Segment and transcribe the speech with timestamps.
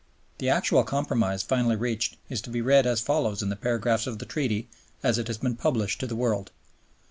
[0.39, 4.17] The actual compromise finally reached is to be read as follows in the paragraphs of
[4.17, 4.67] the Treaty
[5.03, 6.49] as it has been published to the world.